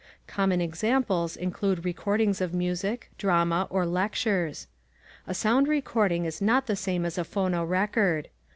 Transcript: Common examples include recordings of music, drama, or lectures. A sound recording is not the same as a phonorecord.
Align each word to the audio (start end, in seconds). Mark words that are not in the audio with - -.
Common 0.25 0.61
examples 0.61 1.37
include 1.37 1.85
recordings 1.85 2.41
of 2.41 2.55
music, 2.55 3.11
drama, 3.19 3.67
or 3.69 3.85
lectures. 3.85 4.65
A 5.27 5.35
sound 5.35 5.67
recording 5.67 6.25
is 6.25 6.41
not 6.41 6.65
the 6.65 6.75
same 6.75 7.05
as 7.05 7.19
a 7.19 7.23
phonorecord. 7.23 8.29